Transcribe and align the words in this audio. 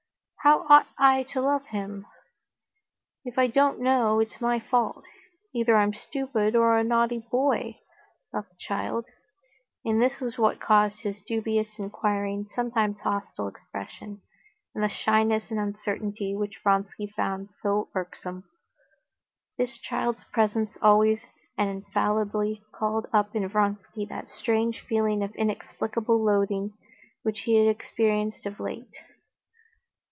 How 0.43 0.65
ought 0.69 0.87
I 0.97 1.21
to 1.33 1.39
love 1.41 1.65
him? 1.67 2.07
If 3.23 3.37
I 3.37 3.45
don't 3.45 3.79
know, 3.79 4.19
it's 4.19 4.41
my 4.41 4.59
fault; 4.59 5.03
either 5.53 5.77
I'm 5.77 5.93
stupid 5.93 6.55
or 6.55 6.75
a 6.75 6.83
naughty 6.83 7.19
boy," 7.29 7.77
thought 8.31 8.49
the 8.49 8.55
child. 8.57 9.05
And 9.85 10.01
this 10.01 10.19
was 10.19 10.39
what 10.39 10.59
caused 10.59 11.01
his 11.01 11.21
dubious, 11.21 11.77
inquiring, 11.77 12.47
sometimes 12.55 13.01
hostile, 13.01 13.47
expression, 13.47 14.23
and 14.73 14.83
the 14.83 14.89
shyness 14.89 15.51
and 15.51 15.59
uncertainty 15.59 16.35
which 16.35 16.59
Vronsky 16.63 17.05
found 17.15 17.49
so 17.59 17.89
irksome. 17.93 18.43
This 19.59 19.77
child's 19.77 20.23
presence 20.33 20.75
always 20.81 21.23
and 21.55 21.69
infallibly 21.69 22.63
called 22.73 23.05
up 23.13 23.35
in 23.35 23.47
Vronsky 23.47 24.07
that 24.07 24.31
strange 24.31 24.81
feeling 24.81 25.21
of 25.21 25.35
inexplicable 25.35 26.17
loathing 26.17 26.73
which 27.21 27.41
he 27.41 27.63
had 27.63 27.67
experienced 27.67 28.47
of 28.47 28.59
late. 28.59 28.89